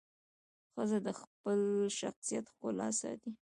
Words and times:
ښځه 0.73 0.97
د 1.07 1.09
خپل 1.21 1.59
شخصیت 1.99 2.45
ښکلا 2.53 2.87
ساتي. 2.99 3.31